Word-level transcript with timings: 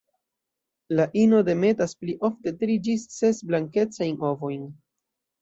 La 0.99 1.03
ino 1.23 1.41
demetas 1.49 1.93
pli 1.99 2.15
ofte 2.31 2.55
tri 2.63 2.79
ĝis 2.89 3.05
ses 3.19 3.43
blankecajn 3.53 4.19
ovojn. 4.33 4.67